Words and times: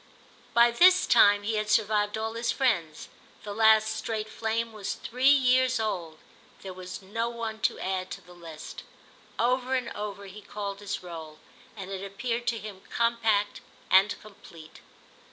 By 0.55 0.71
this 0.71 1.05
time 1.05 1.43
he 1.43 1.57
had 1.57 1.69
survived 1.69 2.17
all 2.17 2.33
his 2.33 2.51
friends; 2.51 3.07
the 3.43 3.53
last 3.53 3.95
straight 3.95 4.27
flame 4.29 4.73
was 4.73 4.95
three 4.95 5.29
years 5.29 5.79
old, 5.79 6.17
there 6.63 6.73
was 6.73 7.03
no 7.03 7.29
one 7.29 7.59
to 7.61 7.77
add 7.77 8.09
to 8.09 8.21
the 8.21 8.33
list. 8.33 8.81
Over 9.37 9.75
and 9.75 9.89
over 9.95 10.25
he 10.25 10.41
called 10.41 10.79
his 10.79 11.03
roll, 11.03 11.37
and 11.77 11.91
it 11.91 12.03
appeared 12.03 12.47
to 12.47 12.57
him 12.57 12.81
compact 12.89 13.61
and 13.91 14.19
complete. 14.19 14.79